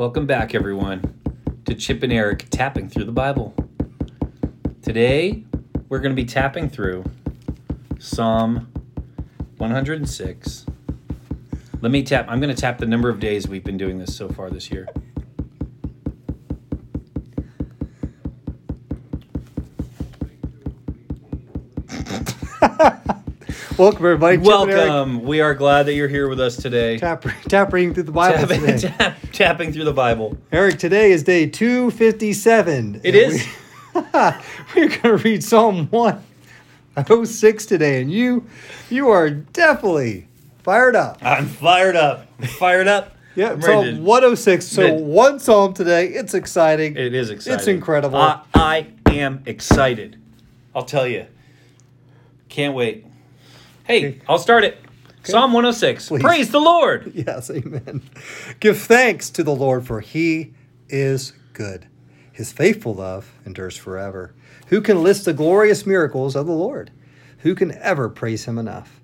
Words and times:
Welcome 0.00 0.24
back, 0.24 0.54
everyone, 0.54 1.20
to 1.66 1.74
Chip 1.74 2.02
and 2.02 2.10
Eric 2.10 2.46
tapping 2.48 2.88
through 2.88 3.04
the 3.04 3.12
Bible. 3.12 3.54
Today, 4.80 5.44
we're 5.90 5.98
going 5.98 6.16
to 6.16 6.22
be 6.22 6.24
tapping 6.24 6.70
through 6.70 7.04
Psalm 7.98 8.72
106. 9.58 10.64
Let 11.82 11.92
me 11.92 12.02
tap, 12.02 12.24
I'm 12.30 12.40
going 12.40 12.48
to 12.48 12.58
tap 12.58 12.78
the 12.78 12.86
number 12.86 13.10
of 13.10 13.20
days 13.20 13.46
we've 13.46 13.62
been 13.62 13.76
doing 13.76 13.98
this 13.98 14.16
so 14.16 14.30
far 14.30 14.48
this 14.48 14.70
year. 14.70 14.88
Welcome, 23.80 24.04
everybody. 24.04 24.36
Chip 24.36 24.46
and 24.46 24.70
Eric 24.70 24.90
Welcome. 24.90 25.22
We 25.22 25.40
are 25.40 25.54
glad 25.54 25.84
that 25.84 25.94
you're 25.94 26.06
here 26.06 26.28
with 26.28 26.38
us 26.38 26.54
today. 26.54 26.98
Tap, 26.98 27.24
tap 27.48 27.72
reading 27.72 27.94
through 27.94 28.02
the 28.02 28.12
Bible 28.12 28.46
Tapping, 28.46 28.60
today. 28.60 28.88
tap, 28.98 29.16
tapping 29.32 29.72
through 29.72 29.84
the 29.84 29.92
Bible. 29.94 30.36
Eric, 30.52 30.78
today 30.78 31.12
is 31.12 31.22
day 31.22 31.46
257. 31.46 33.00
It 33.02 33.14
is. 33.14 33.42
We, 33.94 34.02
we're 34.12 34.88
going 34.88 35.00
to 35.00 35.16
read 35.16 35.42
Psalm 35.42 35.88
106 35.88 37.64
today, 37.64 38.02
and 38.02 38.12
you 38.12 38.44
you 38.90 39.08
are 39.08 39.30
definitely 39.30 40.28
fired 40.58 40.94
up. 40.94 41.16
I'm 41.22 41.46
fired 41.46 41.96
up. 41.96 42.26
Fired 42.58 42.86
up. 42.86 43.16
Yeah, 43.34 43.52
I'm 43.52 43.62
Psalm 43.62 43.84
to- 43.86 44.02
106. 44.02 44.66
So, 44.66 44.92
one 44.92 45.40
psalm 45.40 45.72
today. 45.72 46.08
It's 46.08 46.34
exciting. 46.34 46.98
It 46.98 47.14
is 47.14 47.30
exciting. 47.30 47.58
It's 47.58 47.66
incredible. 47.66 48.18
I, 48.18 48.42
I 48.52 48.88
am 49.06 49.42
excited. 49.46 50.20
I'll 50.74 50.84
tell 50.84 51.06
you. 51.06 51.24
Can't 52.50 52.74
wait. 52.74 53.06
Hey, 53.90 54.06
Okay. 54.06 54.20
I'll 54.28 54.38
start 54.38 54.64
it. 54.64 54.78
Psalm 55.24 55.52
106. 55.52 56.08
Please. 56.08 56.22
Praise 56.22 56.50
the 56.50 56.60
Lord. 56.60 57.12
Yes, 57.26 57.50
amen. 57.50 58.02
Give 58.60 58.78
thanks 58.78 59.30
to 59.30 59.42
the 59.42 59.54
Lord, 59.54 59.86
for 59.86 60.00
he 60.00 60.54
is 60.88 61.32
good. 61.52 61.86
His 62.32 62.52
faithful 62.52 62.94
love 62.94 63.32
endures 63.44 63.76
forever. 63.76 64.32
Who 64.68 64.80
can 64.80 65.02
list 65.02 65.24
the 65.24 65.32
glorious 65.32 65.84
miracles 65.84 66.36
of 66.36 66.46
the 66.46 66.52
Lord? 66.52 66.90
Who 67.38 67.54
can 67.54 67.72
ever 67.78 68.08
praise 68.08 68.44
him 68.44 68.58
enough? 68.58 68.99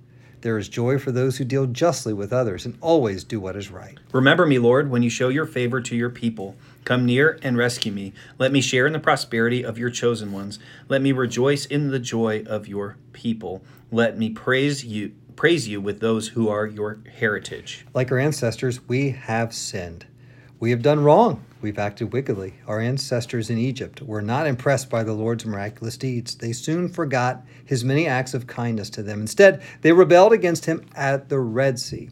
There 0.46 0.58
is 0.58 0.68
joy 0.68 1.00
for 1.00 1.10
those 1.10 1.38
who 1.38 1.44
deal 1.44 1.66
justly 1.66 2.12
with 2.12 2.32
others 2.32 2.64
and 2.66 2.78
always 2.80 3.24
do 3.24 3.40
what 3.40 3.56
is 3.56 3.68
right. 3.68 3.98
Remember 4.12 4.46
me, 4.46 4.60
Lord, 4.60 4.88
when 4.88 5.02
you 5.02 5.10
show 5.10 5.28
your 5.28 5.44
favor 5.44 5.80
to 5.80 5.96
your 5.96 6.08
people. 6.08 6.54
Come 6.84 7.04
near 7.04 7.40
and 7.42 7.58
rescue 7.58 7.90
me. 7.90 8.12
Let 8.38 8.52
me 8.52 8.60
share 8.60 8.86
in 8.86 8.92
the 8.92 9.00
prosperity 9.00 9.64
of 9.64 9.76
your 9.76 9.90
chosen 9.90 10.30
ones. 10.30 10.60
Let 10.88 11.02
me 11.02 11.10
rejoice 11.10 11.66
in 11.66 11.90
the 11.90 11.98
joy 11.98 12.44
of 12.46 12.68
your 12.68 12.96
people. 13.12 13.64
Let 13.90 14.18
me 14.18 14.30
praise 14.30 14.84
you 14.84 15.14
praise 15.34 15.66
you 15.66 15.80
with 15.80 15.98
those 15.98 16.28
who 16.28 16.48
are 16.48 16.64
your 16.64 17.00
heritage. 17.18 17.84
Like 17.92 18.12
our 18.12 18.18
ancestors, 18.18 18.86
we 18.86 19.10
have 19.10 19.52
sinned. 19.52 20.06
We 20.58 20.70
have 20.70 20.80
done 20.80 21.04
wrong. 21.04 21.44
We've 21.60 21.78
acted 21.78 22.14
wickedly. 22.14 22.54
Our 22.66 22.80
ancestors 22.80 23.50
in 23.50 23.58
Egypt 23.58 24.00
were 24.00 24.22
not 24.22 24.46
impressed 24.46 24.88
by 24.88 25.02
the 25.02 25.12
Lord's 25.12 25.44
miraculous 25.44 25.98
deeds. 25.98 26.34
They 26.34 26.52
soon 26.52 26.88
forgot 26.88 27.44
his 27.62 27.84
many 27.84 28.06
acts 28.06 28.32
of 28.32 28.46
kindness 28.46 28.88
to 28.90 29.02
them. 29.02 29.20
Instead, 29.20 29.62
they 29.82 29.92
rebelled 29.92 30.32
against 30.32 30.64
him 30.64 30.86
at 30.94 31.28
the 31.28 31.40
Red 31.40 31.78
Sea. 31.78 32.08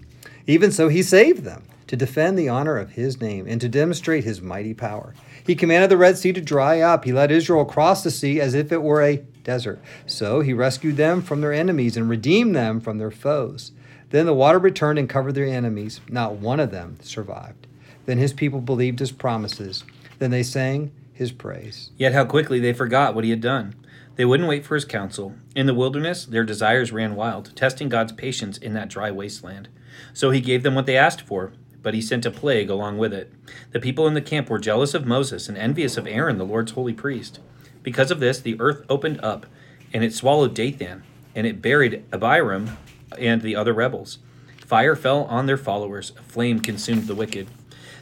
Even 0.47 0.71
so, 0.71 0.89
he 0.89 1.03
saved 1.03 1.45
them 1.45 1.65
to 1.87 1.97
defend 1.97 2.39
the 2.39 2.51
honor 2.51 2.77
of 2.77 2.93
his 2.93 3.19
name 3.19 3.47
and 3.49 3.63
to 3.63 3.69
demonstrate 3.69 4.25
his 4.25 4.43
mighty 4.43 4.75
power. 4.75 5.15
He 5.47 5.55
commanded 5.55 5.91
the 5.91 5.97
Red 5.97 6.19
Sea 6.19 6.35
to 6.35 6.41
dry 6.43 6.81
up. 6.81 7.05
He 7.05 7.13
led 7.13 7.31
Israel 7.31 7.63
across 7.63 8.03
the 8.03 8.11
sea 8.11 8.43
as 8.43 8.53
if 8.53 8.73
it 8.73 8.83
were 8.83 9.03
a 9.03 9.25
desert. 9.43 9.81
So 10.05 10.41
he 10.41 10.53
rescued 10.53 10.99
them 10.99 11.23
from 11.23 11.41
their 11.41 11.53
enemies 11.55 11.97
and 11.97 12.11
redeemed 12.11 12.55
them 12.55 12.81
from 12.81 12.99
their 12.99 13.11
foes. 13.11 13.73
Then 14.11 14.27
the 14.27 14.35
water 14.35 14.59
returned 14.59 14.99
and 14.99 15.09
covered 15.09 15.35
their 15.35 15.47
enemies. 15.47 16.03
Not 16.11 16.35
one 16.35 16.61
of 16.61 16.71
them 16.71 16.99
survived. 17.01 17.67
Then 18.07 18.19
his 18.19 18.33
people 18.33 18.61
believed 18.61 18.99
his 18.99 19.13
promises. 19.13 19.85
Then 20.19 20.31
they 20.31 20.43
sang 20.43 20.93
his 21.13 21.33
praise. 21.33 21.91
Yet 21.97 22.13
how 22.13 22.25
quickly 22.25 22.61
they 22.61 22.73
forgot 22.73 23.15
what 23.15 23.25
he 23.25 23.31
had 23.31 23.41
done. 23.41 23.75
They 24.17 24.25
wouldn't 24.25 24.49
wait 24.49 24.65
for 24.65 24.75
his 24.75 24.85
counsel. 24.85 25.35
In 25.57 25.67
the 25.67 25.75
wilderness, 25.75 26.25
their 26.25 26.45
desires 26.45 26.93
ran 26.93 27.17
wild, 27.17 27.55
testing 27.57 27.89
God's 27.89 28.13
patience 28.13 28.59
in 28.59 28.75
that 28.75 28.89
dry 28.89 29.11
wasteland. 29.11 29.69
So 30.13 30.31
he 30.31 30.41
gave 30.41 30.63
them 30.63 30.75
what 30.75 30.87
they 30.87 30.97
asked 30.97 31.23
for, 31.23 31.53
but 31.83 31.95
he 31.95 32.01
sent 32.01 32.27
a 32.27 32.31
plague 32.31 32.71
along 32.71 32.99
with 32.99 33.13
it. 33.13 33.33
The 33.73 33.81
people 33.81 34.07
in 34.07 34.15
the 34.15 34.21
camp 34.21 34.49
were 34.49 34.59
jealous 34.59 34.95
of 34.95 35.07
Moses 35.07 35.49
and 35.49 35.59
envious 35.59 35.97
of 35.97 36.07
Aaron, 36.07 36.39
the 36.39 36.45
Lord's 36.45 36.73
holy 36.73 36.95
priest. 36.95 37.41
Because 37.83 38.11
of 38.11 38.21
this, 38.21 38.41
the 38.41 38.59
earth 38.61 38.85
opened 38.89 39.21
up, 39.21 39.47
and 39.93 40.03
it 40.03 40.15
swallowed 40.15 40.55
Dathan, 40.55 41.03
and 41.35 41.47
it 41.47 41.61
buried 41.61 42.05
Abiram 42.13 42.77
and 43.19 43.43
the 43.43 43.57
other 43.57 43.73
rebels. 43.73 44.19
Fire 44.65 44.97
fell 44.97 45.25
on 45.25 45.47
their 45.47 45.59
followers, 45.59 46.13
a 46.19 46.23
flame 46.23 46.61
consumed 46.61 47.07
the 47.07 47.15
wicked. 47.15 47.49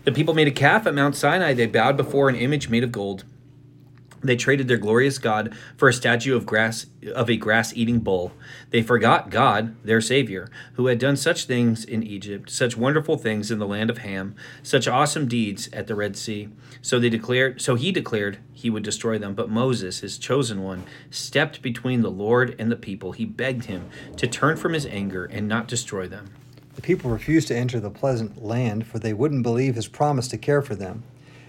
The 0.05 0.13
people 0.13 0.35
made 0.35 0.49
a 0.49 0.53
calf 0.53 0.87
at 0.87 0.95
Mount 0.95 1.15
Sinai. 1.15 1.55
They 1.55 1.67
bowed 1.67 1.97
before 1.97 2.29
an 2.29 2.35
image 2.35 2.69
made 2.69 2.83
of 2.83 2.91
gold. 2.91 3.25
They 4.25 4.37
traded 4.37 4.69
their 4.69 4.77
glorious 4.77 5.19
God 5.19 5.55
for 5.77 5.89
a 5.89 5.93
statue 5.93 6.37
of 6.37 6.47
grass 6.47 6.87
of 7.15 7.29
a 7.29 7.37
grass-eating 7.37 8.01
bull. 8.01 8.33
They 8.71 8.83
forgot 8.83 9.31
God, 9.31 9.75
their 9.85 10.01
savior, 10.01 10.49
who 10.75 10.87
had 10.87 11.01
done 11.01 11.17
such 11.17 11.45
things 11.45 11.85
in 11.85 12.05
Egypt, 12.05 12.49
such 12.49 12.77
wonderful 12.77 13.17
things 13.17 13.51
in 13.51 13.59
the 13.59 13.67
land 13.67 13.91
of 13.91 13.99
Ham, 13.99 14.37
such 14.63 14.87
awesome 14.87 15.27
deeds 15.27 15.69
at 15.73 15.89
the 15.89 15.97
Red 15.97 16.17
Sea. 16.17 16.49
So 16.81 17.01
they 17.01 17.11
declared 17.11 17.61
so 17.61 17.75
he 17.75 17.91
declared 17.91 18.39
he 18.53 18.71
would 18.71 18.85
destroy 18.85 19.19
them, 19.19 19.35
but 19.35 19.51
Moses, 19.51 20.01
his 20.01 20.19
chosen 20.19 20.63
one, 20.63 20.85
stepped 21.11 21.61
between 21.61 22.03
the 22.03 22.11
Lord 22.11 22.55
and 22.59 22.71
the 22.71 22.77
people. 22.77 23.13
He 23.13 23.25
begged 23.25 23.65
him 23.65 23.89
to 24.17 24.27
turn 24.29 24.57
from 24.57 24.73
his 24.73 24.87
anger 24.87 25.25
and 25.25 25.49
not 25.49 25.67
destroy 25.67 26.07
them. 26.07 26.31
The 26.75 26.83
people 26.83 27.11
refused 27.11 27.49
to 27.49 27.57
enter 27.57 27.81
the 27.81 27.91
pleasant 27.91 28.43
land, 28.45 28.87
for 28.87 28.99
they 28.99 29.13
wouldn't 29.13 29.43
believe 29.43 29.75
his 29.75 29.89
promise 29.89 30.29
to 30.29 30.39
care 30.39 30.63
for 30.63 30.75
them. 30.75 31.03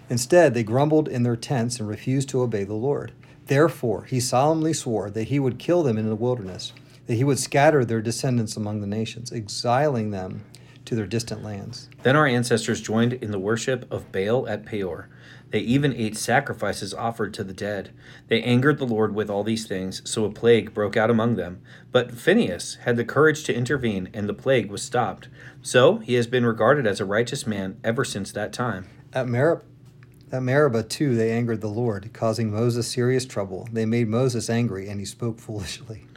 Instead, 0.10 0.54
they 0.54 0.64
grumbled 0.64 1.08
in 1.08 1.24
their 1.24 1.36
tents 1.38 1.80
and 1.80 1.88
refused 1.88 2.30
to 2.30 2.42
obey 2.42 2.64
the 2.64 2.74
Lord. 2.74 3.14
Therefore, 3.48 4.04
he 4.04 4.20
solemnly 4.20 4.74
swore 4.74 5.10
that 5.10 5.30
he 5.30 5.40
would 5.40 5.60
kill 5.60 5.84
them 5.84 5.98
in 5.98 6.08
the 6.08 6.16
wilderness, 6.16 6.74
that 7.08 7.16
he 7.16 7.24
would 7.24 7.40
scatter 7.40 7.84
their 7.86 8.02
descendants 8.02 8.58
among 8.58 8.82
the 8.82 8.88
nations, 8.88 9.32
exiling 9.32 10.12
them 10.12 10.44
to 10.86 10.96
their 10.96 11.06
distant 11.06 11.44
lands. 11.44 11.90
Then 12.04 12.16
our 12.16 12.28
ancestors 12.28 12.82
joined 12.82 13.14
in 13.14 13.32
the 13.32 13.40
worship 13.40 13.90
of 13.92 14.12
Baal 14.12 14.48
at 14.48 14.66
Peor. 14.66 15.10
They 15.52 15.60
even 15.60 15.94
ate 15.94 16.18
sacrifices 16.18 16.94
offered 16.94 17.34
to 17.36 17.44
the 17.44 17.54
dead. 17.54 17.92
They 18.28 18.42
angered 18.42 18.80
the 18.80 18.88
Lord 18.88 19.14
with 19.14 19.30
all 19.30 19.44
these 19.44 19.68
things, 19.68 20.02
so 20.04 20.26
a 20.26 20.32
plague 20.32 20.74
broke 20.74 20.98
out 20.98 21.12
among 21.12 21.36
them. 21.36 21.62
But 21.92 22.12
Phinehas 22.14 22.80
had 22.86 22.98
the 22.98 23.06
courage 23.06 23.44
to 23.44 23.56
intervene, 23.56 24.10
and 24.14 24.28
the 24.28 24.34
plague 24.34 24.72
was 24.72 24.82
stopped. 24.82 25.30
So 25.62 25.98
he 25.98 26.16
has 26.16 26.26
been 26.26 26.46
regarded 26.46 26.88
as 26.88 27.00
a 27.00 27.06
righteous 27.06 27.46
man 27.46 27.78
ever 27.84 28.04
since 28.04 28.32
that 28.32 28.52
time. 28.52 28.90
At 29.14 29.28
Meribah, 29.28 29.64
at 30.32 30.42
Meribah, 30.42 30.82
too, 30.82 31.16
they 31.16 31.32
angered 31.32 31.62
the 31.62 31.68
Lord, 31.68 32.12
causing 32.12 32.52
Moses 32.52 32.88
serious 32.88 33.24
trouble. 33.24 33.70
They 33.72 33.86
made 33.86 34.08
Moses 34.08 34.50
angry, 34.50 34.90
and 34.90 35.00
he 35.00 35.06
spoke 35.06 35.40
foolishly. 35.40 36.08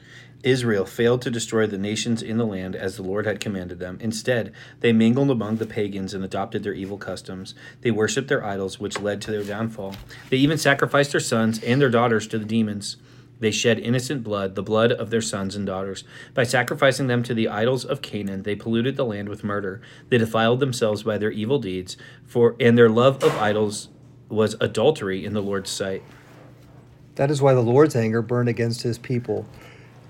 Israel 0.43 0.85
failed 0.85 1.23
to 1.23 1.31
destroy 1.31 1.67
the 1.67 1.79
nations 1.79 2.23
in 2.23 2.37
the 2.37 2.47
land 2.47 2.77
as 2.77 2.97
the 2.97 3.03
Lord 3.03 3.27
had 3.27 3.41
commanded 3.41 3.79
them. 3.79 3.99
Instead, 4.01 4.53
they 4.81 4.93
mingled 4.93 5.31
among 5.31 5.57
the 5.57 5.67
pagans 5.67 6.15
and 6.15 6.25
adopted 6.25 6.63
their 6.63 6.73
evil 6.73 6.99
customs. 6.99 7.55
They 7.81 7.91
worshipped 7.91 8.29
their 8.29 8.45
idols, 8.45 8.79
which 8.79 9.01
led 9.01 9.21
to 9.23 9.31
their 9.31 9.45
downfall. 9.45 9.97
They 10.31 10.37
even 10.37 10.59
sacrificed 10.59 11.13
their 11.13 11.21
sons 11.21 11.63
and 11.63 11.81
their 11.81 11.91
daughters 11.91 12.27
to 12.29 12.39
the 12.39 12.45
demons. 12.45 12.97
They 13.39 13.51
shed 13.51 13.79
innocent 13.79 14.23
blood, 14.23 14.55
the 14.55 14.63
blood 14.63 14.93
of 14.93 15.11
their 15.11 15.21
sons 15.21 15.57
and 15.57 15.67
daughters. 15.67 16.05
By 16.33 16.45
sacrificing 16.45 17.07
them 17.07 17.23
to 17.25 17.35
the 17.35 17.49
idols 17.49 17.85
of 17.85 18.01
Canaan, 18.01 18.45
they 18.45 18.57
polluted 18.57 18.97
the 18.97 19.05
land 19.05 19.29
with 19.29 19.45
murder. 19.45 19.83
They 20.09 20.19
defiled 20.19 20.61
themselves 20.61 21.03
by 21.03 21.19
their 21.19 21.31
evil 21.31 21.59
deeds, 21.59 21.97
for 22.27 22.57
and 22.59 22.79
their 22.79 22.89
love 22.89 23.23
of 23.23 23.37
idols 23.37 23.89
was 24.29 24.57
adultery 24.61 25.25
in 25.25 25.35
the 25.35 25.43
Lord's 25.43 25.71
sight. 25.71 26.03
That 27.17 27.31
is 27.31 27.43
why 27.43 27.55
the 27.55 27.61
Lord's 27.61 27.97
anger 27.97 28.23
burned 28.23 28.49
against 28.49 28.83
his 28.83 28.99
people, 28.99 29.47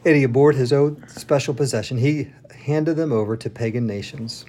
and 0.07 0.15
he 0.15 0.23
abhorred 0.23 0.55
his 0.55 0.73
own 0.73 1.03
special 1.09 1.53
possession. 1.53 1.99
He 1.99 2.31
handed 2.55 2.95
them 2.97 3.13
over 3.13 3.37
to 3.37 3.51
pagan 3.51 3.89
nations, 3.89 4.47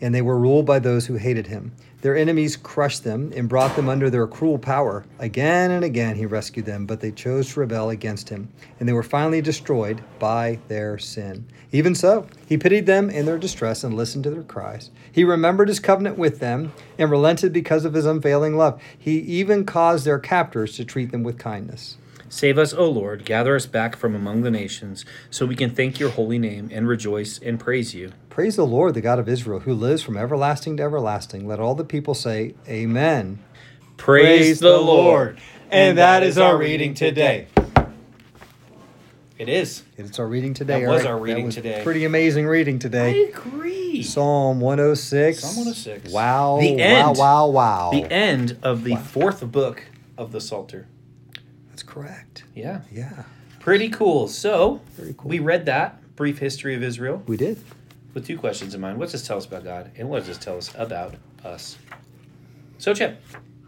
and 0.00 0.14
they 0.14 0.22
were 0.22 0.38
ruled 0.38 0.64
by 0.64 0.78
those 0.78 1.06
who 1.06 1.16
hated 1.16 1.48
him. 1.48 1.72
Their 2.02 2.16
enemies 2.16 2.56
crushed 2.56 3.02
them 3.02 3.32
and 3.34 3.48
brought 3.48 3.74
them 3.74 3.88
under 3.88 4.10
their 4.10 4.28
cruel 4.28 4.58
power. 4.58 5.04
Again 5.18 5.72
and 5.72 5.84
again 5.84 6.16
he 6.16 6.26
rescued 6.26 6.66
them, 6.66 6.86
but 6.86 7.00
they 7.00 7.10
chose 7.10 7.52
to 7.52 7.60
rebel 7.60 7.90
against 7.90 8.28
him, 8.28 8.48
and 8.78 8.88
they 8.88 8.92
were 8.92 9.02
finally 9.02 9.40
destroyed 9.40 10.02
by 10.20 10.60
their 10.68 10.98
sin. 10.98 11.46
Even 11.72 11.96
so, 11.96 12.28
he 12.46 12.56
pitied 12.56 12.86
them 12.86 13.10
in 13.10 13.26
their 13.26 13.38
distress 13.38 13.82
and 13.82 13.94
listened 13.94 14.22
to 14.24 14.30
their 14.30 14.42
cries. 14.44 14.90
He 15.10 15.24
remembered 15.24 15.68
his 15.68 15.80
covenant 15.80 16.16
with 16.16 16.38
them 16.38 16.72
and 16.96 17.10
relented 17.10 17.52
because 17.52 17.84
of 17.84 17.94
his 17.94 18.06
unfailing 18.06 18.56
love. 18.56 18.80
He 18.96 19.18
even 19.18 19.64
caused 19.64 20.04
their 20.04 20.20
captors 20.20 20.76
to 20.76 20.84
treat 20.84 21.10
them 21.10 21.24
with 21.24 21.38
kindness. 21.38 21.96
Save 22.32 22.56
us, 22.56 22.72
O 22.72 22.88
Lord, 22.88 23.26
gather 23.26 23.54
us 23.54 23.66
back 23.66 23.94
from 23.94 24.14
among 24.14 24.40
the 24.40 24.50
nations, 24.50 25.04
so 25.28 25.44
we 25.44 25.54
can 25.54 25.68
thank 25.68 26.00
your 26.00 26.08
holy 26.08 26.38
name 26.38 26.70
and 26.72 26.88
rejoice 26.88 27.38
and 27.38 27.60
praise 27.60 27.94
you. 27.94 28.10
Praise 28.30 28.56
the 28.56 28.64
Lord, 28.66 28.94
the 28.94 29.02
God 29.02 29.18
of 29.18 29.28
Israel, 29.28 29.60
who 29.60 29.74
lives 29.74 30.02
from 30.02 30.16
everlasting 30.16 30.78
to 30.78 30.82
everlasting. 30.82 31.46
Let 31.46 31.60
all 31.60 31.74
the 31.74 31.84
people 31.84 32.14
say, 32.14 32.54
Amen. 32.66 33.44
Praise, 33.98 34.60
the 34.60 34.78
Lord. 34.78 35.40
And 35.70 35.98
that 35.98 36.22
is 36.22 36.38
our 36.38 36.56
reading 36.56 36.94
today. 36.94 37.48
It 39.36 39.50
is. 39.50 39.82
It's 39.98 40.18
our 40.18 40.26
reading 40.26 40.54
today. 40.54 40.80
That 40.80 40.88
was 40.88 41.00
Eric. 41.02 41.10
our 41.10 41.18
reading 41.18 41.44
was 41.44 41.54
today. 41.56 41.82
Pretty 41.84 42.06
amazing 42.06 42.46
reading 42.46 42.78
today. 42.78 43.26
I 43.26 43.28
agree. 43.28 44.02
Psalm 44.02 44.58
106. 44.58 45.38
Psalm 45.38 45.56
106. 45.66 46.10
Wow. 46.10 46.56
The 46.62 46.76
wow, 46.76 46.80
end. 46.80 47.18
wow, 47.18 47.46
wow. 47.48 47.90
The 47.92 48.10
end 48.10 48.56
of 48.62 48.84
the 48.84 48.96
fourth 48.96 49.44
book 49.52 49.84
of 50.16 50.32
the 50.32 50.40
Psalter. 50.40 50.86
That's 51.72 51.82
correct. 51.82 52.44
Yeah. 52.54 52.82
Yeah, 52.92 53.24
Pretty 53.60 53.88
cool. 53.88 54.28
So, 54.28 54.82
Very 54.96 55.14
cool. 55.16 55.30
we 55.30 55.38
read 55.38 55.64
that 55.66 55.98
brief 56.16 56.38
history 56.38 56.74
of 56.74 56.82
Israel 56.82 57.22
we 57.26 57.36
did. 57.38 57.58
with 58.12 58.26
two 58.26 58.36
questions 58.36 58.74
in 58.74 58.80
mind. 58.82 58.98
What 58.98 59.06
does 59.06 59.12
this 59.12 59.26
tell 59.26 59.38
us 59.38 59.46
about 59.46 59.64
God? 59.64 59.90
And 59.96 60.08
what 60.10 60.18
does 60.18 60.26
this 60.28 60.38
tell 60.38 60.58
us 60.58 60.70
about 60.76 61.14
us? 61.44 61.78
So, 62.78 62.92
Chip, 62.92 63.20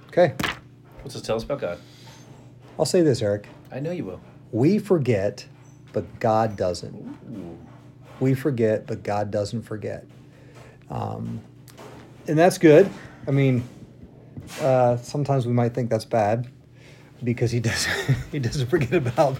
Okay. 0.09 0.35
what 0.39 1.05
does 1.05 1.15
this 1.15 1.23
tell 1.23 1.37
us 1.37 1.45
about 1.45 1.61
God? 1.61 1.79
I'll 2.79 2.85
say 2.85 3.01
this, 3.03 3.23
Eric. 3.23 3.47
I 3.73 3.81
know 3.81 3.91
you 3.91 4.05
will. 4.05 4.21
We 4.53 4.79
forget, 4.79 5.47
but 5.93 6.05
God 6.21 6.57
doesn't. 6.57 7.17
We 8.21 8.35
forget, 8.35 8.87
but 8.87 9.03
God 9.03 9.31
doesn't 9.31 9.63
forget. 9.63 10.05
Um, 10.91 11.41
and 12.29 12.39
that's 12.39 12.59
good. 12.59 12.91
I 13.27 13.31
mean, 13.31 13.65
uh, 14.61 14.97
sometimes 14.99 15.47
we 15.47 15.53
might 15.53 15.73
think 15.73 15.89
that's 15.89 16.05
bad 16.05 16.49
because 17.25 17.51
he 17.51 17.61
doesn't 17.71 18.17
he 18.33 18.39
doesn't 18.39 18.67
forget 18.69 18.95
about 18.95 19.39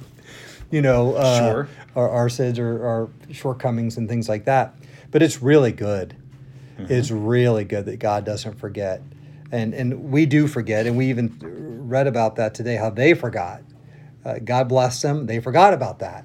you 0.71 0.83
know 0.83 1.15
uh, 1.15 1.39
Sure. 1.39 1.69
our, 1.95 2.09
our 2.09 2.29
sins 2.29 2.59
or 2.59 2.85
our 2.87 3.09
shortcomings 3.33 3.97
and 3.97 4.09
things 4.09 4.29
like 4.29 4.45
that. 4.47 4.75
But 5.11 5.23
it's 5.23 5.41
really 5.43 5.73
good. 5.73 6.17
It's 6.77 7.11
really 7.13 7.65
good 7.65 7.85
that 7.87 8.01
God 8.01 8.25
doesn't 8.25 8.59
forget, 8.59 9.01
and 9.53 9.73
and 9.75 10.11
we 10.11 10.27
do 10.27 10.49
forget, 10.49 10.87
and 10.89 10.97
we 10.97 11.09
even 11.09 11.39
read 11.89 12.09
about 12.09 12.35
that 12.37 12.53
today 12.55 12.75
how 12.77 12.91
they 12.91 13.15
forgot. 13.15 13.63
Uh, 14.25 14.39
God 14.45 14.69
bless 14.69 15.01
them. 15.01 15.27
They 15.27 15.39
forgot 15.39 15.73
about 15.73 16.01
that. 16.01 16.25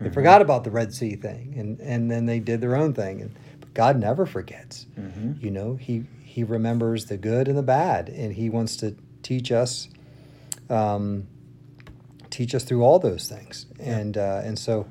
They 0.00 0.10
forgot 0.10 0.40
about 0.40 0.62
the 0.62 0.70
Red 0.70 0.94
Sea 0.94 1.16
thing, 1.16 1.54
and 1.56 1.80
and 1.80 2.08
then 2.08 2.26
they 2.26 2.38
did 2.38 2.60
their 2.60 2.76
own 2.76 2.94
thing. 2.94 3.22
And 3.22 3.34
but 3.58 3.74
God 3.74 3.98
never 3.98 4.24
forgets. 4.24 4.86
Mhm. 4.96 5.42
You 5.42 5.50
know, 5.50 5.74
he 5.74 6.04
he 6.22 6.44
remembers 6.44 7.06
the 7.06 7.16
good 7.16 7.48
and 7.48 7.58
the 7.58 7.62
bad, 7.64 8.08
and 8.08 8.32
he 8.34 8.48
wants 8.48 8.76
to 8.76 8.94
teach 9.24 9.50
us, 9.50 9.88
um, 10.70 11.26
teach 12.30 12.54
us 12.54 12.64
through 12.64 12.82
all 12.82 12.98
those 12.98 13.28
things. 13.28 13.66
And 13.78 14.16
uh, 14.16 14.42
and 14.44 14.58
so, 14.58 14.86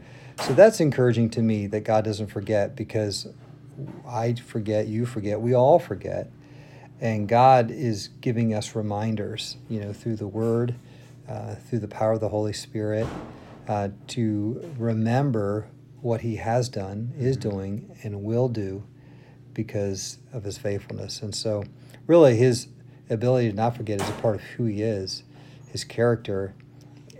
so 0.45 0.53
that's 0.53 0.79
encouraging 0.79 1.29
to 1.31 1.41
me 1.41 1.67
that 1.67 1.81
God 1.81 2.03
doesn't 2.05 2.27
forget 2.27 2.75
because 2.75 3.27
I 4.07 4.33
forget, 4.33 4.87
you 4.87 5.05
forget, 5.05 5.39
we 5.39 5.53
all 5.53 5.79
forget, 5.79 6.31
and 6.99 7.27
God 7.27 7.69
is 7.69 8.09
giving 8.21 8.53
us 8.53 8.75
reminders. 8.75 9.57
You 9.69 9.81
know, 9.81 9.93
through 9.93 10.15
the 10.15 10.27
Word, 10.27 10.75
uh, 11.27 11.55
through 11.55 11.79
the 11.79 11.87
power 11.87 12.13
of 12.13 12.19
the 12.19 12.29
Holy 12.29 12.53
Spirit, 12.53 13.07
uh, 13.67 13.89
to 14.07 14.73
remember 14.77 15.69
what 16.01 16.21
He 16.21 16.37
has 16.37 16.69
done, 16.69 17.13
is 17.17 17.37
doing, 17.37 17.97
and 18.03 18.23
will 18.23 18.49
do 18.49 18.83
because 19.57 20.19
of 20.31 20.43
his 20.43 20.57
faithfulness. 20.57 21.21
And 21.21 21.35
so, 21.35 21.63
really, 22.05 22.37
his 22.37 22.67
ability 23.09 23.49
to 23.49 23.55
not 23.55 23.75
forget 23.75 23.99
is 23.99 24.07
a 24.07 24.13
part 24.13 24.35
of 24.35 24.41
who 24.41 24.65
he 24.65 24.83
is, 24.83 25.23
his 25.71 25.83
character, 25.83 26.53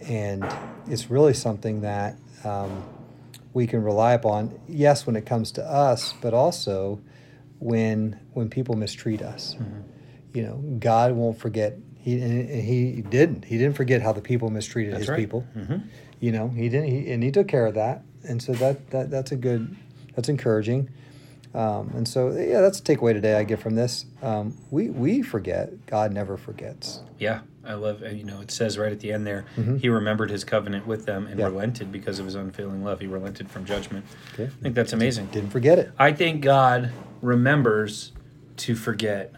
and 0.03 0.45
it's 0.87 1.09
really 1.09 1.33
something 1.33 1.81
that 1.81 2.15
um, 2.43 2.83
we 3.53 3.67
can 3.67 3.83
rely 3.83 4.13
upon. 4.13 4.59
Yes, 4.67 5.05
when 5.05 5.15
it 5.15 5.25
comes 5.25 5.51
to 5.53 5.63
us, 5.63 6.13
but 6.21 6.33
also 6.33 6.99
when 7.59 8.19
when 8.33 8.49
people 8.49 8.75
mistreat 8.75 9.21
us. 9.21 9.55
You 10.33 10.43
know, 10.43 10.55
God 10.79 11.13
won't 11.13 11.39
forget. 11.39 11.77
He 11.97 12.19
he 12.61 13.01
didn't. 13.01 13.45
He 13.45 13.57
didn't 13.57 13.75
forget 13.75 14.01
how 14.01 14.13
the 14.13 14.21
people 14.21 14.49
mistreated 14.49 14.93
That's 14.93 15.01
his 15.03 15.09
right. 15.09 15.17
people. 15.17 15.45
Mhm. 15.55 15.83
You 16.19 16.31
know, 16.31 16.49
he 16.49 16.69
didn't. 16.69 16.87
He, 16.89 17.11
and 17.11 17.23
he 17.23 17.31
took 17.31 17.47
care 17.47 17.65
of 17.65 17.73
that. 17.75 18.03
And 18.23 18.41
so 18.41 18.53
that 18.53 18.89
that 18.91 19.09
that's 19.09 19.31
a 19.31 19.35
good. 19.35 19.75
That's 20.15 20.29
encouraging. 20.29 20.89
Um, 21.53 21.91
and 21.95 22.07
so, 22.07 22.31
yeah, 22.31 22.61
that's 22.61 22.79
a 22.79 22.83
takeaway 22.83 23.13
today 23.13 23.35
I 23.35 23.43
get 23.43 23.59
from 23.59 23.75
this. 23.75 24.05
Um, 24.21 24.55
we 24.69 24.89
we 24.89 25.21
forget. 25.21 25.85
God 25.87 26.11
never 26.13 26.37
forgets. 26.37 27.01
Yeah, 27.17 27.39
I 27.65 27.73
love. 27.73 28.03
uh, 28.03 28.07
You 28.09 28.23
know, 28.25 28.41
it 28.41 28.51
says 28.51 28.77
right 28.77 28.91
at 28.91 28.99
the 28.99 29.11
end 29.11 29.25
there, 29.25 29.45
Mhm. 29.57 29.79
he 29.79 29.89
remembered 29.89 30.29
his 30.29 30.43
covenant 30.43 30.85
with 30.85 31.05
them 31.05 31.25
and 31.25 31.39
Yeah. 31.39 31.45
relented 31.47 31.91
because 31.91 32.19
of 32.19 32.25
his 32.25 32.35
unfailing 32.35 32.83
love. 32.83 32.99
He 32.99 33.07
relented 33.07 33.49
from 33.49 33.65
judgment. 33.65 34.05
Okay. 34.33 34.45
I 34.45 34.61
think 34.63 34.75
that's 34.75 34.93
amazing. 34.93 35.27
Didn't 35.31 35.49
forget 35.51 35.79
it. 35.79 35.91
I 35.97 36.11
think 36.11 36.41
God 36.41 36.91
remembers 37.21 38.11
to 38.57 38.75
forget. 38.75 39.33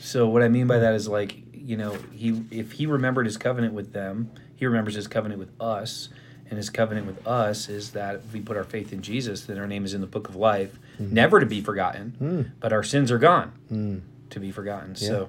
So 0.00 0.28
what 0.28 0.42
I 0.42 0.48
mean 0.48 0.66
by 0.66 0.78
that 0.78 0.94
is 0.94 1.08
like, 1.08 1.36
you 1.52 1.76
know, 1.76 1.96
he 2.12 2.42
if 2.50 2.72
he 2.72 2.86
remembered 2.86 3.26
his 3.26 3.36
covenant 3.36 3.74
with 3.74 3.92
them, 3.92 4.30
he 4.56 4.66
remembers 4.66 4.94
his 4.94 5.06
covenant 5.06 5.38
with 5.38 5.50
us. 5.60 6.08
And 6.50 6.56
his 6.56 6.70
covenant 6.70 7.06
with 7.06 7.26
us 7.26 7.68
is 7.68 7.90
that 7.90 8.16
if 8.16 8.32
we 8.32 8.40
put 8.40 8.56
our 8.56 8.64
faith 8.64 8.92
in 8.92 9.02
Jesus, 9.02 9.42
then 9.42 9.58
our 9.58 9.66
name 9.66 9.84
is 9.84 9.92
in 9.92 10.00
the 10.00 10.06
book 10.06 10.28
of 10.30 10.36
life, 10.36 10.78
never 10.98 11.40
to 11.40 11.46
be 11.46 11.60
forgotten, 11.60 12.14
Mm. 12.20 12.50
but 12.60 12.72
our 12.72 12.82
sins 12.82 13.10
are 13.12 13.18
gone 13.18 13.52
Mm, 13.70 14.00
to 14.30 14.40
be 14.40 14.50
forgotten. 14.50 14.90
Yeah. 14.96 15.08
So 15.08 15.28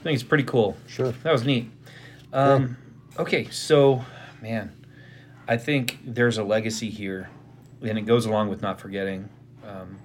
I 0.00 0.02
think 0.02 0.14
it's 0.14 0.22
pretty 0.22 0.44
cool. 0.44 0.76
sure. 0.86 1.12
That 1.22 1.32
was 1.32 1.44
neat. 1.44 1.70
Um, 2.32 2.76
okay, 3.18 3.48
so 3.50 4.04
man, 4.40 4.72
I 5.46 5.56
think 5.58 5.98
there's 6.04 6.38
a 6.38 6.44
legacy 6.44 6.88
here, 6.88 7.28
and 7.82 7.98
it 7.98 8.02
goes 8.06 8.24
along 8.24 8.48
with 8.48 8.62
not 8.62 8.80
forgetting, 8.80 9.28
um, 9.66 9.98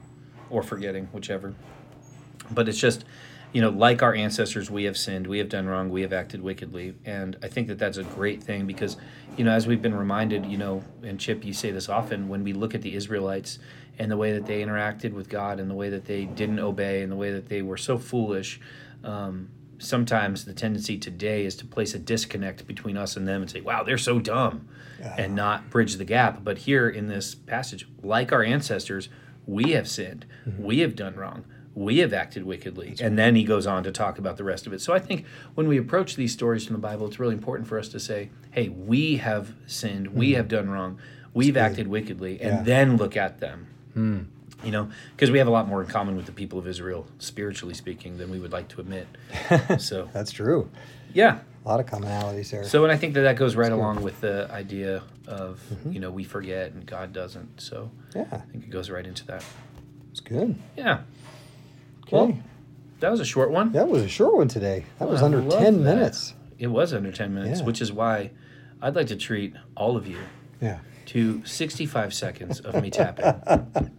or 0.50 0.62
forgetting, 0.62 1.06
whichever. 1.14 1.54
But 2.52 2.68
it's 2.68 2.78
just, 2.78 3.06
you 3.54 3.62
know, 3.62 3.70
like 3.70 4.02
our 4.02 4.16
ancestors, 4.16 4.70
we 4.72 4.86
have 4.86 4.98
sinned, 4.98 5.28
we 5.28 5.38
have 5.38 5.48
done 5.48 5.68
wrong, 5.68 5.90
we 5.90 6.02
have 6.02 6.12
acted 6.12 6.42
wickedly, 6.42 6.96
and 7.06 7.38
I 7.44 7.48
think 7.48 7.68
that 7.68 7.78
that's 7.78 7.98
a 7.98 8.04
great 8.04 8.44
thing 8.44 8.66
because, 8.66 8.98
you 9.38 9.44
know, 9.44 9.52
as 9.52 9.68
we've 9.68 9.82
been 9.82 9.96
reminded, 9.96 10.46
you 10.48 10.58
know, 10.58 10.84
and 11.04 11.20
Chip, 11.20 11.46
you 11.46 11.54
say 11.54 11.70
this 11.70 11.88
often 11.88 12.28
when 12.28 12.44
we 12.44 12.52
look 12.52 12.74
at 12.74 12.82
the 12.82 12.96
Israelites 12.96 13.60
and 14.00 14.10
the 14.10 14.18
way 14.18 14.34
that 14.34 14.48
they 14.48 14.64
interacted 14.64 15.14
with 15.14 15.30
God 15.30 15.60
and 15.60 15.70
the 15.70 15.76
way 15.76 15.90
that 15.90 16.06
they 16.06 16.26
didn't 16.26 16.60
obey 16.60 17.04
and 17.04 17.12
the 17.12 17.16
way 17.16 17.32
that 17.32 17.48
they 17.48 17.62
were 17.62 17.78
so 17.78 18.00
foolish. 18.00 18.60
Um, 19.04 19.50
sometimes 19.78 20.46
the 20.46 20.54
tendency 20.54 20.98
today 20.98 21.46
is 21.46 21.56
to 21.58 21.66
place 21.66 21.94
a 21.94 22.00
disconnect 22.00 22.66
between 22.66 22.98
us 22.98 23.16
and 23.16 23.28
them 23.28 23.42
and 23.44 23.52
say, 23.52 23.62
wow, 23.62 23.84
they're 23.84 23.98
so 24.00 24.18
dumb, 24.18 24.68
and 25.18 25.36
not 25.36 25.70
bridge 25.70 25.98
the 25.98 26.06
gap. 26.06 26.44
But 26.44 26.60
here 26.60 26.90
in 26.90 27.08
this 27.08 27.36
passage, 27.36 27.88
like 28.02 28.32
our 28.32 28.42
ancestors, 28.42 29.10
we 29.46 29.74
have 29.74 29.88
sinned, 29.88 30.26
we 30.58 30.80
have 30.80 30.96
done 30.96 31.16
wrong, 31.16 31.44
we 31.76 32.00
have 32.00 32.14
acted 32.14 32.44
wickedly. 32.44 32.96
and 33.02 33.18
then 33.18 33.36
he 33.36 33.44
goes 33.44 33.66
on 33.66 33.84
to 33.84 33.92
talk 33.92 34.18
about 34.18 34.38
the 34.38 34.44
rest 34.44 34.68
of 34.68 34.74
it. 34.74 34.82
So 34.82 34.94
I 34.94 35.00
think 35.00 35.26
when 35.56 35.68
we 35.68 35.78
approach 35.78 36.16
these 36.16 36.32
stories 36.32 36.66
from 36.66 36.74
the 36.74 36.82
Bible, 36.82 37.08
it's 37.08 37.20
really 37.20 37.34
important 37.34 37.68
for 37.68 37.80
us 37.80 37.90
to 37.90 38.00
say, 38.00 38.30
hey, 38.52 38.70
we 38.70 39.18
have 39.18 39.54
sinned, 39.66 40.14
we 40.14 40.32
hmm. 40.32 40.38
have 40.38 40.48
done 40.48 40.70
wrong, 40.70 41.00
we've 41.34 41.58
acted 41.58 41.88
wickedly, 41.88 42.40
and 42.42 42.58
Yeah. 42.58 42.64
then 42.64 42.98
look 42.98 43.18
at 43.18 43.40
them. 43.40 43.68
Hmm. 43.94 44.20
You 44.64 44.72
know, 44.72 44.90
because 45.16 45.30
we 45.30 45.40
have 45.40 45.48
a 45.48 45.52
lot 45.52 45.68
more 45.68 45.82
in 45.82 45.88
common 45.88 46.16
with 46.16 46.26
the 46.26 46.32
people 46.32 46.58
of 46.58 46.68
Israel, 46.68 47.06
spiritually 47.20 47.74
speaking, 47.74 48.18
than 48.18 48.32
we 48.32 48.40
would 48.40 48.54
like 48.54 48.70
to 48.70 48.80
admit. 48.80 49.08
so, 49.80 50.10
That's 50.14 50.32
true. 50.32 50.70
yeah. 51.14 51.40
A 51.66 51.68
lot 51.68 51.80
of 51.80 51.86
commonalities 51.86 52.50
there. 52.52 52.64
So, 52.66 52.84
and 52.84 52.92
I 52.92 52.98
think 52.98 53.14
that 53.16 53.22
that 53.22 53.36
goes 53.38 53.56
right 53.56 53.72
along 53.72 54.04
with 54.04 54.20
the 54.22 54.50
idea 54.52 55.02
of, 55.28 55.62
mm-hmm. 55.72 55.94
you 55.94 56.00
know, 56.00 56.12
we 56.12 56.24
forget 56.26 56.72
and 56.72 56.86
God 56.86 57.14
doesn't. 57.14 57.62
So, 57.62 57.90
yeah, 58.16 58.26
I 58.32 58.38
think 58.52 58.66
it 58.66 58.70
goes 58.70 58.90
right 58.90 59.06
into 59.06 59.26
that. 59.28 59.44
it's 60.12 60.20
good. 60.20 60.56
Yeah. 60.78 61.02
Well, 62.14 62.38
that 63.00 63.12
was 63.12 63.20
a 63.20 63.26
short 63.26 63.52
one. 63.52 63.72
that 63.74 63.88
was 63.88 64.04
a 64.04 64.08
short 64.08 64.36
one 64.36 64.48
today. 64.48 64.86
That 65.00 65.10
was 65.10 65.22
under 65.22 65.42
10 65.42 65.50
that. 65.84 65.96
minutes. 65.96 66.34
It 66.60 66.68
was 66.68 66.94
under 66.94 67.12
10 67.12 67.34
minutes, 67.34 67.60
Yeah. 67.60 67.66
which 67.66 67.82
is 67.82 67.92
why 67.92 68.32
I'd 68.82 68.96
like 68.96 69.08
to 69.08 69.16
treat 69.16 69.54
all 69.76 69.98
of 69.98 70.08
you 70.08 70.20
Yeah. 70.62 70.80
to 71.08 71.44
65 71.46 72.14
seconds 72.14 72.60
of 72.62 72.82
me 72.82 72.90
tapping. 72.90 73.92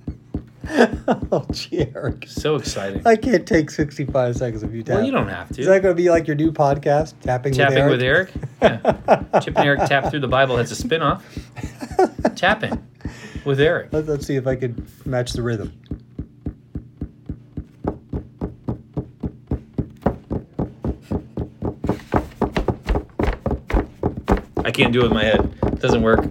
oh, 1.32 1.46
Eric. 1.72 2.24
So 2.28 2.56
exciting. 2.56 3.02
I 3.06 3.16
can't 3.16 3.46
take 3.46 3.68
65 3.70 4.36
seconds 4.36 4.62
of 4.62 4.74
you 4.74 4.82
tapping. 4.82 4.96
Well, 4.96 5.04
you 5.06 5.12
don't 5.12 5.28
have 5.28 5.48
to. 5.50 5.60
Is 5.60 5.66
that 5.66 5.82
going 5.82 5.94
to 5.94 6.02
be 6.02 6.08
like 6.08 6.26
your 6.26 6.36
new 6.36 6.52
podcast, 6.52 7.14
Tapping, 7.20 7.52
Tapping 7.52 7.88
with 7.90 8.02
Eric? 8.02 8.30
with 8.34 8.62
Eric. 8.62 8.84
Yeah. 9.02 9.40
Chip 9.40 9.56
and 9.58 9.66
Eric 9.66 9.80
tap 9.86 10.10
through 10.10 10.20
the 10.20 10.28
Bible 10.28 10.56
has 10.56 10.70
a 10.70 10.76
spin 10.76 11.02
off. 11.02 11.24
Tapping 12.36 12.82
with 13.44 13.60
Eric. 13.60 13.92
Let, 13.92 14.06
let's 14.06 14.26
see 14.26 14.36
if 14.36 14.46
I 14.46 14.56
could 14.56 14.82
match 15.06 15.32
the 15.32 15.42
rhythm. 15.42 15.78
I 24.64 24.70
can't 24.70 24.92
do 24.92 25.00
it 25.00 25.04
with 25.04 25.12
my 25.12 25.24
head. 25.24 25.54
It 25.64 25.80
doesn't 25.80 26.02
work. 26.02 26.24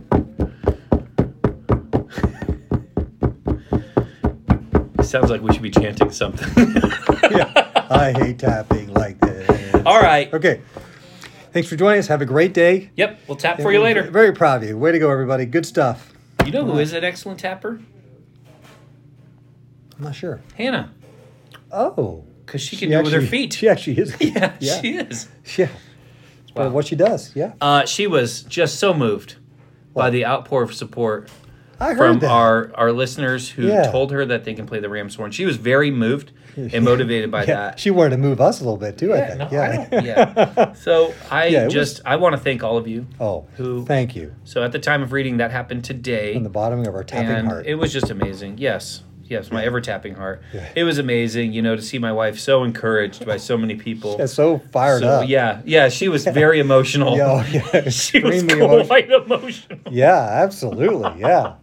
it 4.99 5.03
Sounds 5.05 5.29
like 5.29 5.41
we 5.41 5.53
should 5.53 5.61
be 5.61 5.69
chanting 5.71 6.11
something. 6.11 6.49
yeah. 7.31 7.85
I 7.89 8.11
hate 8.13 8.39
tapping 8.39 8.93
like 8.93 9.19
this. 9.19 9.75
All 9.85 10.01
right. 10.01 10.33
Okay. 10.33 10.61
Thanks 11.51 11.69
for 11.69 11.75
joining 11.75 11.99
us. 11.99 12.07
Have 12.07 12.21
a 12.21 12.25
great 12.25 12.53
day. 12.53 12.89
Yep, 12.95 13.19
we'll 13.27 13.37
tap 13.37 13.61
for 13.61 13.71
you 13.71 13.79
later. 13.79 14.09
Very 14.09 14.33
proud 14.33 14.63
of 14.63 14.69
you. 14.69 14.75
Way 14.77 14.91
to 14.91 14.97
go, 14.99 15.11
everybody. 15.11 15.45
Good 15.45 15.65
stuff. 15.67 16.11
You 16.45 16.51
know 16.51 16.65
who 16.65 16.79
is 16.79 16.93
an 16.93 17.03
excellent 17.03 17.39
tapper? 17.41 17.79
I'm 19.97 20.03
not 20.03 20.15
sure. 20.15 20.41
Hannah, 20.57 20.91
Oh. 21.71 22.23
because 22.45 22.61
she 22.61 22.75
can 22.75 22.89
do 22.89 22.97
it 22.97 23.03
with 23.03 23.13
her 23.13 23.19
actually- 23.19 23.29
feet. 23.29 23.53
She 23.53 23.69
actually 23.69 23.97
is. 23.99 24.15
yeah, 24.19 24.53
Yeah. 24.59 24.81
she 24.81 24.95
is. 24.97 25.27
Yeah. 25.55 25.67
It's 26.53 26.55
part 26.55 26.67
of 26.67 26.73
Wow. 26.73 26.75
what 26.75 26.85
she 26.87 26.95
does. 26.95 27.31
Yeah. 27.35 27.53
Uh, 27.59 27.83
she 27.85 28.05
was 28.05 28.43
just 28.43 28.77
so 28.77 28.93
moved 28.93 29.37
by 29.95 30.11
the 30.11 30.23
outpour 30.25 30.61
of 30.61 30.73
support 30.75 31.29
from 31.79 32.19
that. 32.19 32.29
our 32.31 32.71
our 32.75 32.91
listeners 32.91 33.49
who 33.49 33.67
Yeah. 33.67 33.91
told 33.91 34.11
her 34.11 34.23
that 34.25 34.43
they 34.43 34.53
can 34.53 34.67
play 34.67 34.79
the 34.79 34.87
ram's 34.89 35.15
horn. 35.15 35.31
She 35.31 35.45
was 35.45 35.57
very 35.57 35.89
moved 35.89 36.31
and 36.55 36.85
motivated 36.85 37.31
by 37.31 37.39
Yeah, 37.47 37.55
that. 37.55 37.79
she 37.79 37.89
wanted 37.89 38.11
to 38.11 38.17
move 38.17 38.39
us 38.39 38.61
a 38.61 38.63
little 38.63 38.77
bit 38.77 38.97
too. 38.99 39.13
I 39.15 39.21
think. 39.21 39.39
no, 39.39 39.47
yeah. 39.51 39.85
I 39.91 39.95
yeah. 40.05 40.73
So 40.73 41.11
I 41.31 41.47
Yeah, 41.47 41.61
it 41.63 41.65
was- 41.65 41.73
just 41.73 42.01
I 42.05 42.15
want 42.17 42.33
to 42.33 42.39
thank 42.41 42.63
all 42.63 42.77
of 42.77 42.87
you. 42.87 43.07
oh, 43.19 43.45
Who- 43.57 43.83
thank 43.85 44.15
you. 44.15 44.33
So 44.43 44.63
at 44.63 44.71
the 44.71 44.79
time 44.79 45.01
of 45.01 45.11
reading, 45.11 45.37
that 45.37 45.49
happened 45.49 45.83
today. 45.83 46.35
From 46.35 46.43
the 46.43 46.49
bottom 46.49 46.81
of 46.85 46.93
our 46.93 47.03
tapping 47.03 47.29
and 47.31 47.47
heart. 47.47 47.65
it 47.65 47.75
was 47.75 47.91
just 47.91 48.11
amazing. 48.11 48.59
Yes, 48.59 49.01
yes, 49.23 49.51
my 49.51 49.63
ever 49.63 49.81
tapping 49.81 50.15
heart. 50.15 50.41
Yeah. 50.53 50.69
It 50.75 50.83
was 50.83 50.97
amazing, 50.97 51.53
you 51.53 51.61
know, 51.61 51.75
to 51.75 51.81
see 51.81 51.99
my 51.99 52.11
wife 52.11 52.39
so 52.39 52.63
encouraged 52.63 53.25
by 53.25 53.37
so 53.37 53.57
many 53.57 53.75
people. 53.75 54.15
yeah, 54.19 54.25
so 54.27 54.59
fired 54.71 55.01
So, 55.01 55.07
up. 55.07 55.27
Yeah, 55.29 55.61
yeah, 55.65 55.89
she 55.89 56.07
was 56.09 56.25
very 56.41 56.59
emotional. 56.59 57.17
Yeah, 57.17 57.31
oh, 57.31 57.45
yeah, 57.51 57.89
she 57.89 58.19
was 58.19 58.35
extremely 58.35 58.53
emotional. 58.65 58.85
quite 58.87 59.09
emotional. 59.11 59.79
Yeah, 59.89 60.15
absolutely. 60.43 61.19
Yeah. 61.21 61.55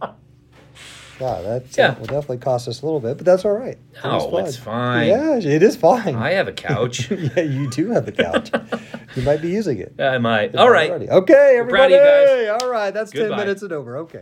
Yeah, 1.19 1.39
that 1.41 1.77
Yeah. 1.77 1.99
will 1.99 2.07
definitely 2.07 2.39
cost 2.39 2.67
us 2.67 2.81
a 2.81 2.85
little 2.85 2.99
bit, 2.99 3.17
but 3.17 3.25
that's 3.27 3.45
all 3.45 3.51
right. 3.51 3.77
It 3.93 3.99
Oh, 4.03 4.37
it's 4.37 4.57
fine. 4.57 5.07
Yeah, 5.07 5.37
it 5.37 5.61
is 5.61 5.75
fine. 5.75 6.15
I 6.15 6.31
have 6.31 6.47
a 6.47 6.51
couch. 6.51 7.11
yeah, 7.11 7.41
you 7.43 7.69
do 7.69 7.91
have 7.91 8.07
a 8.07 8.11
couch. 8.11 8.49
you 9.15 9.21
might 9.21 9.39
be 9.39 9.49
using 9.49 9.77
it. 9.77 9.93
I 10.01 10.17
might. 10.17 10.55
All 10.55 10.71
right. 10.71 10.89
Alrighty. 10.91 11.09
Okay, 11.09 11.57
everybody. 11.59 11.93
All 12.49 12.67
right, 12.67 12.89
that's 12.91 13.11
Goodbye. 13.11 13.37
10 13.37 13.37
minutes 13.45 13.61
and 13.61 13.71
over. 13.71 13.97
Okay. 13.97 14.21